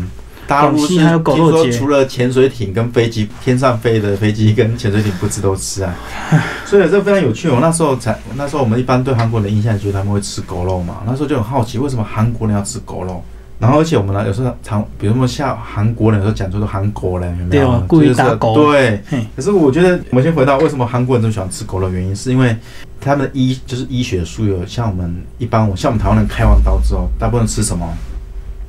[0.47, 5.93] 大陆是广西还有狗肉节听说除了潜水艇跟飞机天上飞的飞机跟潜水艇不吃都吃啊，
[6.65, 7.49] 所以这个非常有趣。
[7.49, 13.21] 我那时候才那时候我们一般对韩国人的印象就是他们会吃狗肉嘛，那时候就很好奇为什么韩国人要吃狗肉。
[13.60, 17.83] 然后而且我们呢有时候常，比如说像韩国人有时候讲出是韩国人有没有？
[17.88, 19.01] 故意打狗对，
[19.36, 22.55] 可是我觉得，我们先回到为什么韩国人这么喜欢吃狗肉，原因是因为
[23.01, 27.91] 他们的医就是医学术有像我们一般，我像我们台湾人开完刀之后，大部分吃什么？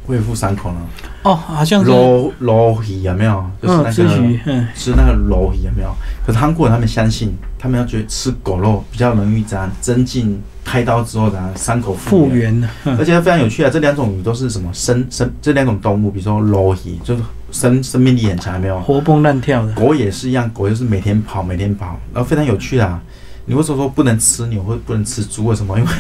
[0.08, 0.80] 恢复伤口呢？
[1.22, 3.44] 哦，好像是，肉肉鱼有没有？
[3.62, 5.94] 就是那个鱼，嗯，吃那个肉鱼有没有？
[6.26, 12.30] 可是韩国人他们相信，他们要觉得吃狗肉比较容易怎样增进开刀之后的伤口复。
[12.30, 13.68] 原而且非常有趣啊！
[13.68, 15.30] 这两种鱼都是什么生生？
[15.42, 18.80] 这两种动物，比如说肉鱼，就是生生命力很强，有没有？
[18.80, 19.72] 活蹦乱跳的。
[19.74, 22.98] 狗也是一样，狗就是每天跑，每天跑，然后非常有趣啊。
[23.44, 25.44] 你为什么说不能吃牛或者不能吃猪？
[25.44, 25.78] 为什么？
[25.78, 25.90] 因为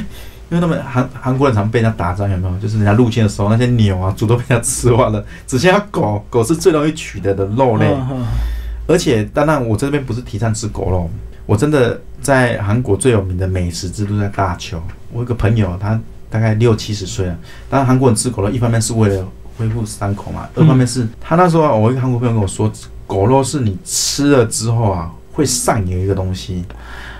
[0.50, 2.58] 因为他们韩韩国人常被人家打仗，有没有？
[2.58, 7.94] 就是人家入侵的时候，那些牛啊、猪都被人家吃完了，只剩下狗，狗是最容易取得的肉类。
[8.88, 11.10] 而且，当然我这边不是提倡吃狗肉，
[11.44, 14.82] 我真的在韩国最有名的美食之都在大邱。
[15.12, 17.36] 我有个朋友，他大概六七十岁了，
[17.68, 20.48] 当然韩国人吃狗肉，一方面是为了恢复伤口嘛。
[20.54, 22.72] 二方面是他那时候啊，我一个韩国朋友跟我说，
[23.06, 26.64] 狗肉是你吃了之后啊，会上瘾的一个东西。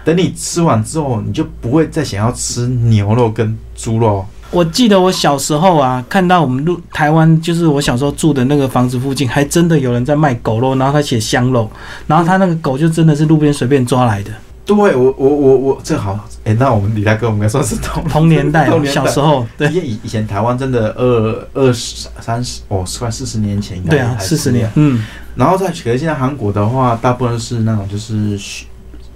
[0.09, 4.25] 等你吃完之后，你就不会再想要吃牛肉跟猪肉。
[4.51, 11.71] 我记得我小时候啊，看到我们路台湾，就是我小时候住的那个房子附近，还真的有人在卖狗肉，然后他写香肉，
[12.07, 14.31] 然后他那个狗就真的是路边随便抓来的。
[14.65, 25.05] 对，我我我我这好，哎，那我们李大哥，我们算是同同年代， 小时候，对，因为以以前台湾真的二二十三十哦，快四十年前应该对啊，四十年，嗯，
[25.37, 28.41] 然后在可是现在韩国的话，大部分是那种就是。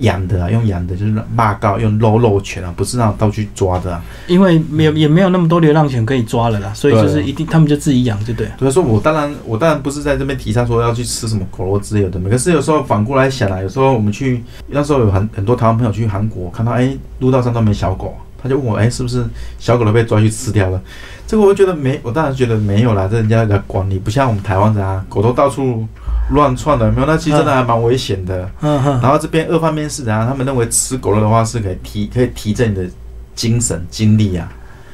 [0.03, 4.01] 养的啊，用养的就是骂告，用搂搂犬啊，不是那种刀去抓的啊。
[4.29, 8.47] 因为没有也没有那么多流浪犬可以抓了啦，所以就是一定他们就自己养，就对。
[8.59, 19.25] 所以说我当然我当然不是在这边提倡说要去吃什么狗肉之类的，可是有时候反过来想啊，有时候我们去那时候有很很多台湾朋友去韩国，看到哎路道上都没小狗，他就问我哎是不是
[19.59, 20.81] 小狗都被抓去吃掉了？
[21.27, 25.87] 这个我觉得没，我当然觉得没有啦，这人家的管理，不像我们台湾人啊，狗都到处。
[26.31, 28.49] 乱窜的没有，那其实真的还蛮危险的。
[28.61, 29.01] 嗯哼。
[29.03, 30.27] 然后这边二方面是怎样？
[30.27, 32.87] 他们认为吃狗肉的话是可以提可以提振你的
[33.35, 34.51] 精神精力啊。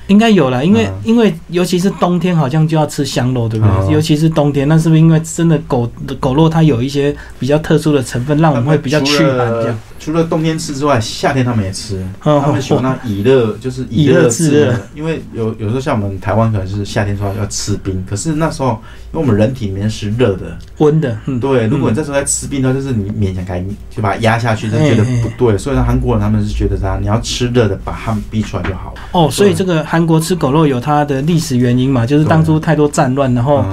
[0.08, 3.92] 应该有了，因为因为尤其是冬天，好像就要吃香肉，对不对？
[3.94, 9.78] 尤其是冬天，那是不是因为真的狗狗肉它有一些比较特殊的成分，让我们会比较驱寒这样？
[10.00, 12.02] 除了冬天吃之外，夏天他们也吃。
[12.22, 14.74] 他们喜欢那以热，就是以热制热。
[14.94, 18.80] 因为有有时候像我们台湾可能是夏天说要吃冰，可是那时候
[19.12, 21.18] 因为我们人体里面是热的、温的。
[21.26, 21.66] 嗯，对。
[21.66, 25.58] 如果你这时候在吃冰的话，就是你勉强该就把它压下去，就觉得不对。
[25.58, 26.96] 所以韩国人他们是觉得啥？
[26.98, 29.00] 你要吃热的，把他们逼出来就好了。
[29.12, 32.06] 哦，所以这个韩国吃狗肉有它的历史原因嘛？
[32.06, 33.64] 就是当初太多战乱，然后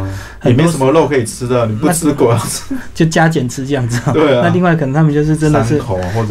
[0.43, 4.01] 也没什么肉可以吃的，你不吃狗要吃， 就加减吃这样子。
[4.11, 4.41] 对啊。
[4.43, 5.79] 那另外可能他们就是真的是。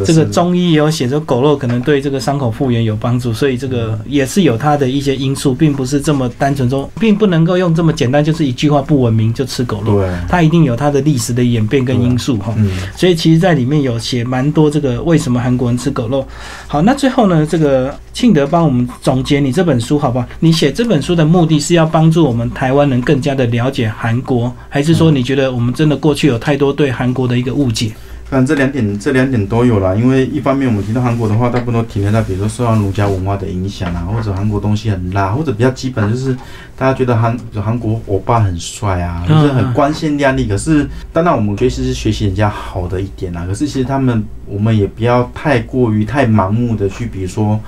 [0.05, 10.01] 这个中医也有写，说狗肉可能对这个伤口复原有帮助，所以这个也是有它的一些因素，并不是这么单纯说，并不能够用这么简单，就是一句话不文明就吃狗肉。
[10.01, 12.53] 对，它一定有它的历史的演变跟因素哈。
[12.57, 16.27] 嗯，所以其实在里面有写蛮多这个为什么韩国人吃狗肉。
[16.67, 20.27] 好，那最后呢，这个庆德帮我们总结你这本书好不好？
[20.39, 27.89] 你写这本书的目的是要帮助我们台湾人更加的了解韩国，还是说你觉得我们真的过去有太多对韩国的一个误解？
[27.89, 27.97] 反
[28.35, 29.97] 正这两点，这两点都有了。
[29.97, 36.35] 因为一方面我们提到韩国的话，大部分都停留在比如说受到儒家文化的影响啊，或者韩国东西很辣，或者比较基本就是
[36.77, 40.47] 大家觉得韩韩国欧巴很帅啊，就是很光鲜亮丽。
[40.47, 47.61] 可是当然我们学习是学习人家好的一点啊，可是其实他们我们也不要太过于太盲目的去，比如说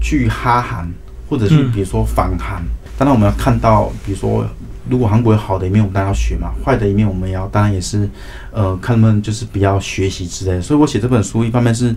[0.00, 0.88] 去哈韩，
[1.28, 2.62] 或者去比如说反韩。
[2.96, 4.46] 当然我们要看到，比如说。
[4.88, 8.08] 如果韩国有好的一面，我们当然要学嘛；坏的一面，我们也要，当然也是，
[8.52, 10.62] 呃，看他们就是比较学习之类的。
[10.62, 11.94] 所以我写这本书，一方面是。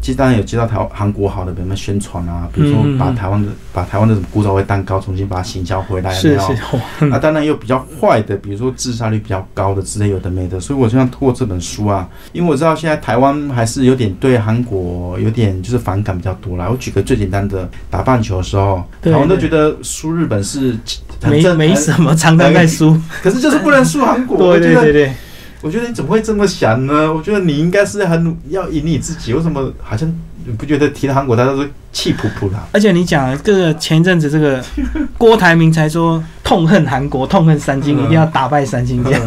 [0.00, 6.52] 其实当然有接到台韩国好的，比如说宣传啊，比如说把台湾的把台湾的什么古早味蛋糕重新把它行销回来，是是。
[7.10, 10.60] 啊，当然也有比较坏的，比如说自杀率比较高的之类有的没的。
[10.60, 16.68] 所以我就想通过这本书啊，因为我知道现在台湾还是有点对韩国有点就是反感比较多啦。
[16.70, 20.76] 我举个最简单的，打棒球的时候，台湾都觉得输日本是
[21.24, 24.38] 没没什么，常常在输，可是就是不能输韩国。
[24.56, 25.12] 对对对对。
[25.60, 27.12] 我觉得你怎么会这么想呢？
[27.12, 30.08] 我觉得你应该是很要以你自己，为什么好像
[30.48, 32.56] 你不觉得提到韩国，大家都是气扑扑的？
[32.72, 34.64] 而且你讲这个前一阵子，这个
[35.18, 39.26] 郭台铭才说痛恨韩国，痛恨三星，一定要打败三星这样。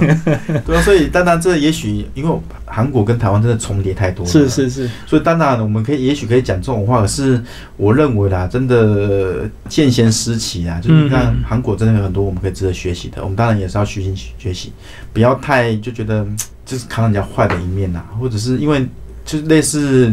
[0.66, 4.90] 对啊，所以当然这也许因为韩国跟台湾真的重叠太多了，是是是。
[5.06, 7.40] 所以当然我们可以也许可以讲这种话，可是
[7.78, 14.74] 我认为啦，真的见贤思齐啊，就是你看韩国真的有很多我们可以值得学习的，我们当然也是要虚心学习。
[15.14, 16.26] 不要太就觉得
[16.66, 18.88] 就是看人家坏的一面呐，或者是因为
[19.24, 20.12] 就是类似，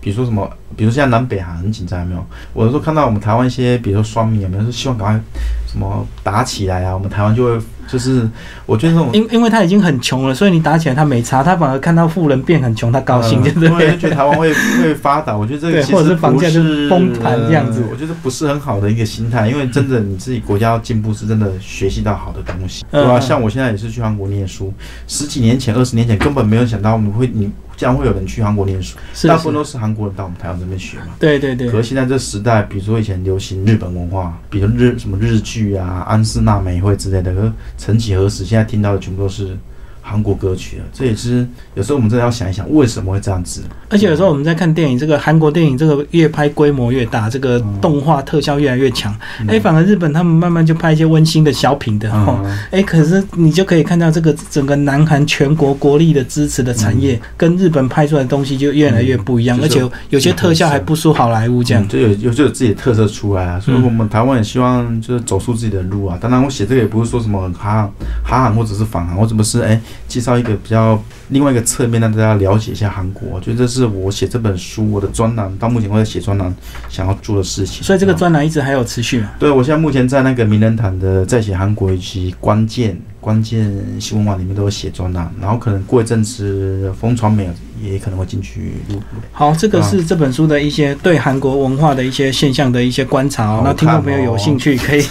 [0.00, 2.26] 比如说什么，比如现在南北韩很紧张，有没有？
[2.52, 4.62] 我有时候看到我们台湾一些，比如说双面有没有？
[4.62, 5.20] 说希望赶快
[5.66, 7.60] 什么打起来啊，我们台湾就会。
[7.90, 8.24] 就是
[8.66, 13.96] 我觉得这种，因因为他已经很穷了，所以你打起来他没差，他反而看到富人变很穷，他高兴，对不对？
[13.98, 23.18] 觉得台湾会 会发达，我觉得这个其实房价就是崩盘这样子，我觉得不是很好的一个心态，因为真的你自己国家要进步，是真的学习到好的东西，对吧？
[23.18, 24.72] 像我现在也是去韩国念书，
[25.08, 27.50] 十几年前、二十年前根本没有想到我们会你。
[27.76, 31.16] 将会有人去韩国念书，大部分都是韩国人到我们台湾这边学嘛。
[31.18, 31.68] 对对对。
[31.70, 39.56] 可是现在这时代，比如说以前流行日本文化，比如日什么日剧啊、安室奈美惠之类的，可曾几何时，现在听到的全部都是
[40.00, 40.84] 韩国歌曲了。
[40.92, 43.62] 这也是有时候我们真的要想一想，为什么会这样子？
[43.88, 49.14] 而且有时候我们在看电影，这个韩国电影这个越拍规模越大，这个动画特效越来越强。
[49.48, 52.40] 哎，反而日本他们慢慢就拍一些温馨的小品的哈。
[52.70, 61.86] 哎，可是你就可以看到这个整个南韩全国国力的支持的产业，跟日本拍出来的东西就越来越不一样，而且有些特效还不输好莱坞这样。
[61.88, 66.16] 就有有就有自己的特色出来啊，所以我们台湾也希望就是走出自己的路啊。
[66.20, 67.90] 当然，我写这个也不是说什么哈
[68.22, 73.28] 哈韩或者是反韩，或者不是哎介绍一个比较另外一个侧面让大家了解一下韩国。
[73.32, 76.54] 我觉得这是我写这本书我的专栏，到目前为止写专栏
[76.88, 77.82] 想要做的事情。
[77.82, 79.30] 所以这个专栏一直还有持续嘛？
[79.38, 83.00] 对，我现在目前在那个名人堂的在写韩国以及关键。
[83.20, 83.70] 关键
[84.00, 87.46] 新闻网里面都有写专栏，然后可能过一阵子风传媒
[87.78, 88.98] 也可能会进去录。
[89.30, 93.60] 好，这个是这本书的一些对韩国文化的一些现象的一些观察哦。
[93.62, 95.04] 那听众朋友有兴趣可以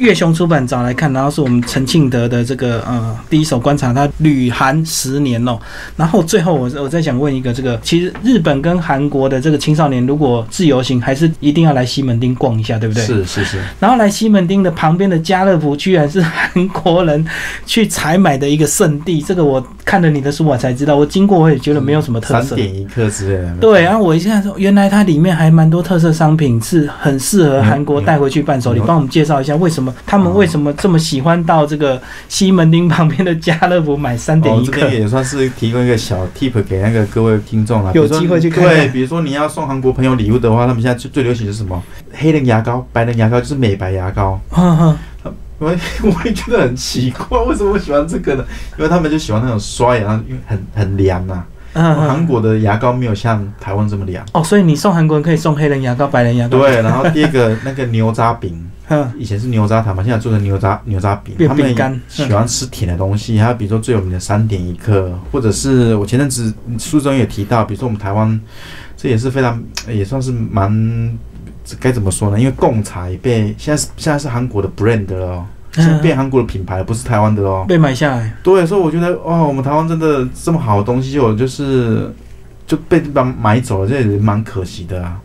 [0.00, 5.58] 月熊出版找来看，然后是我们陈庆德的这个呃第一手观察，他旅韩十年哦。
[5.96, 13.04] 然后最后我我再想问一个，这个其实日本跟韩国的这个青少年如果自由行，还是一定要来西门町逛一下，对不对？
[13.04, 13.58] 是是是。
[13.78, 17.24] 然后来西门町的旁边的家乐福，居然是韩国人。
[17.66, 22.56] 去采买的一个圣地，这个我看了你的书我才知道，我经过我也觉得没有什么特色。
[22.56, 23.54] 三点一刻之类的。
[23.60, 28.80] 对，然后我一下说，原来它里面还蛮多特色商品，是很适合韩国带回去伴手礼。
[28.86, 34.80] 帮我们介绍一下，为什么他们为什么这么喜欢到这个西门町旁边的家乐福买三点一刻？
[34.80, 37.92] 这个也算是提供一个小 tip 给那个各位听众了。
[37.94, 38.64] 有机会去看。
[38.64, 41.82] 对，比如说你要送韩国朋友礼物的话，他们现在最最流行的是什么？
[42.12, 44.40] 黑人牙膏、白人牙膏，就是美白牙膏。
[45.60, 48.44] 我我也觉得很奇怪，为什么我喜欢这个呢？
[48.78, 51.44] 因为他们就喜欢那种刷牙，因为很很凉呐。
[51.72, 54.24] 嗯，韩国的牙膏没有像台湾这么凉。
[54.32, 56.58] 哦，所以你送韩国人可以送黑人牙膏、白人牙膏。
[56.58, 58.68] 对，然后第二个那个牛轧饼，
[59.16, 61.36] 以前是牛轧糖嘛，现在做成牛轧牛轧饼。
[61.46, 68.40] 他们喜欢吃甜的东西，还有比如说最有名的三点一刻，或者是我前阵子书中也提到，比如说我们台湾，
[68.96, 71.18] 这也是非常也算是蛮。
[71.78, 72.40] 该怎么说呢？
[72.40, 77.64] 因为贡茶也被现在是现在是韩国的 brand 了，现在变韩国的品牌，不是台湾的哦。
[77.68, 78.34] 被买下来。
[78.42, 82.12] 对，所以我觉得哇，我们台湾真的这么好的东西，就就是
[82.66, 85.20] 就被把买走了，这也蛮可惜的啊。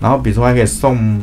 [0.00, 1.20] 然后比如说还可以送，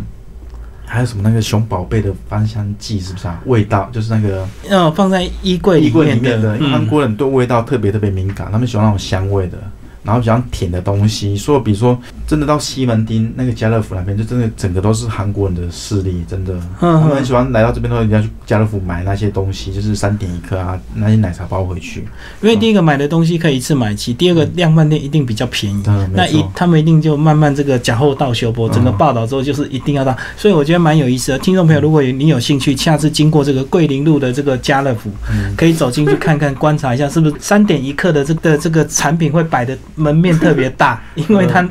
[0.86, 3.42] 还有什么那个熊宝贝的芳香剂，是不是啊？
[3.46, 9.58] 味道就是那个要放在衣柜衣柜里面的，韩国人对味道特别特别敏感，他们喜欢那种香味的。
[10.06, 22.08] 然后比较甜的东西，说比如说真的到西门町那个家乐福那边，就真的整个都是韩国人的势力，真的，他们很喜欢来到这边，都一定要去家乐福买那些东西，就是三点一克啊，那些奶茶包回去。
[22.42, 25.84] 因为第一个买的东西可以一次买齐，第二个量贩店一定比较便宜。
[26.14, 31.40] 那一他们一定就慢慢这个假货到修波，整个报道之后就是一定要到，所以我觉得蛮有意思的。
[31.40, 35.10] 听众朋友，如果你有兴趣，下次经过这个桂林路的这个家乐福，
[35.58, 40.66] 可以走进去看看，观察一下是不是三点一克的这个这个产品会摆的门面特别。
[40.78, 41.66] 大，因为它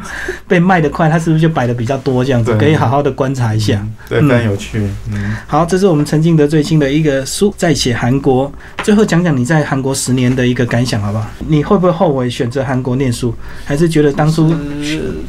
[0.49, 2.25] 被卖的快，它是不是就摆的比较多？
[2.25, 4.81] 这样子可以好好的观察一下，对，非常有趣。
[5.12, 8.51] 嗯，好，这是我们陈敬德最新的一个书，在写韩国。
[8.83, 11.27] 最后讲讲你在韩国十年的一个感想，好不好？
[11.49, 13.35] 你会不会后悔选择韩国念书？
[13.64, 14.55] 还是觉得当初？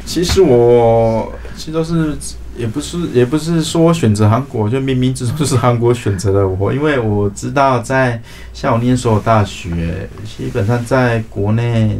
[0.05, 2.15] 其实我其实都是，
[2.55, 8.21] 也不是，也不是说选择韩国，就冥冥之中是韩国选择了我，因为我知道在
[8.53, 11.99] 像我念所有大学，基本上在国内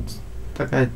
[0.58, 0.88] 大概。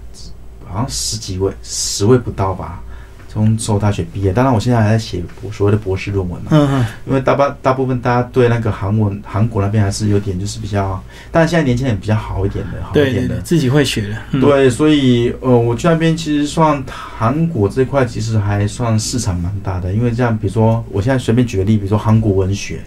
[0.71, 2.79] 好像十几位，十位不到吧。
[3.27, 6.49] 从首大学毕业，当然我现在还在写博所谓的博士论文嘛。
[6.51, 6.85] 嗯嗯。
[7.07, 14.39] 因为大半大部分大家对那个韩文韩国那边还是有点就是比较，但是现在年轻人比较好一点的，好一点的，自己会学的。
[14.39, 22.79] 对，所以呃，我去那边其实算韩国这块其实还算市场蛮大的，因为这样，比如说我现在随便举个例，比如说韩国文学。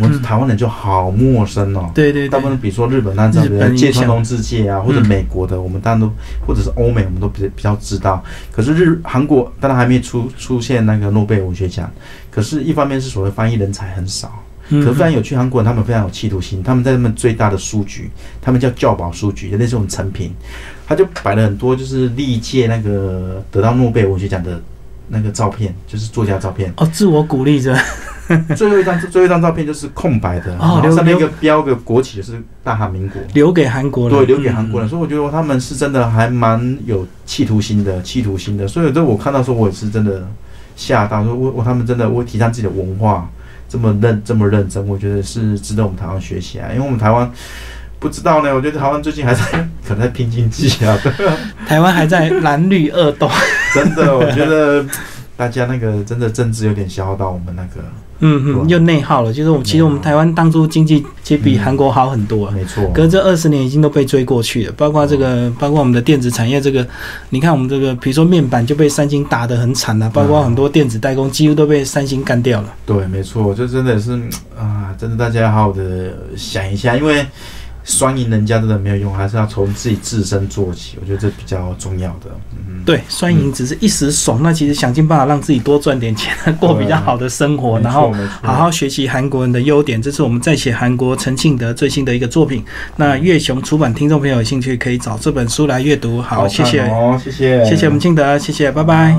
[0.00, 6.12] 我们台湾人就好陌生哦，对对，大部分比如说日本那这样的芥川龙之介啊，或者美国的，我们当然都
[6.46, 8.22] 或者是欧美，我们都比比较知道。
[8.52, 11.90] 可是日韩国当然还没出出现那个诺贝尔文学奖，
[12.30, 14.30] 可是一方面是所谓翻译人才很少，
[14.68, 15.34] 可是非常有趣。
[15.36, 18.10] 韩国人他们非常有企图心，他们在他们最大的书局，
[18.42, 20.32] 他们叫教保书局，就那种成品，
[20.86, 24.60] 他就摆了很多就是历届那个得到诺贝尔文学奖的
[25.08, 26.72] 那个照片，就是作家照片。
[26.76, 27.74] 哦，自我鼓励着。
[28.56, 34.88] 最后一张最后一张照片就是空白的，然后上面一个标个国旗是大韩民国，留给韩国人，对，留给韩国人。
[34.88, 38.66] 所以我觉得他们是真的还蛮有企图心的，企图心的。
[38.66, 40.26] 所以这我看到说，我也是真的
[40.74, 43.30] 吓到，说我我他们真的我提倡自己的文化
[43.68, 46.68] 这么认这么认真，我觉得是值得我们台湾学习啊。
[46.72, 47.30] 因为我们台湾
[48.00, 49.42] 不知道呢，我觉得台湾最近还在
[49.86, 50.98] 可能在拼经济啊，
[51.66, 53.30] 台湾还在蓝绿恶斗，
[53.72, 54.84] 真的，我觉得。
[55.36, 57.84] 大家那个真的政治有点消耗到我们那个，
[58.20, 59.30] 嗯嗯，又内耗了。
[59.32, 62.52] 就是我们其实我们台湾当初经济其实比韩国好很多啊。
[62.54, 66.86] 没错，可是这二十年已经都被追过去了，包括这个，包括我们的电子产业，这个，
[67.28, 72.74] 你看我们这个，比如说面板就被三星打得很惨了、包括很多电子代工几乎都被三星干掉了。
[72.86, 77.26] 对，没错，就真的是嗯啊，真的大家要好好的想一下，因为
[77.86, 82.26] 双赢人家真的没有用，还是要从自己自身做起，我觉得这比较重要的。
[82.68, 88.12] 嗯，对，双赢只是一时爽，那其实想尽办法让自己多赚点钱， 过比较好的生活，然后
[88.42, 90.02] 好好学习韩国人的优点。
[90.02, 92.64] 这是我们在写韩国陈庆德最新的一个作品。
[92.96, 96.20] 那月雄出版，听众朋友有兴趣可以找这本书来阅读。
[96.20, 96.90] 好，好谢谢，
[97.22, 99.14] 谢谢，谢谢我们庆德，谢谢，拜拜。